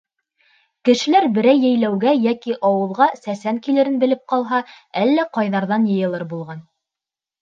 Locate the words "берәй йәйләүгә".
1.35-2.13